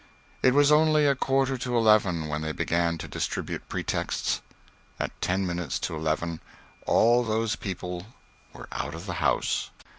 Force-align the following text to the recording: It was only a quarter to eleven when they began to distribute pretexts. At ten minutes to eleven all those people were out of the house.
It 0.41 0.55
was 0.55 0.71
only 0.71 1.05
a 1.05 1.13
quarter 1.13 1.59
to 1.59 1.77
eleven 1.77 2.27
when 2.27 2.41
they 2.41 2.53
began 2.53 2.97
to 2.97 3.07
distribute 3.07 3.69
pretexts. 3.69 4.41
At 4.99 5.11
ten 5.21 5.45
minutes 5.45 5.77
to 5.81 5.95
eleven 5.95 6.41
all 6.87 7.21
those 7.23 7.55
people 7.55 8.07
were 8.51 8.67
out 8.71 8.95
of 8.95 9.05
the 9.05 9.13
house. 9.21 9.69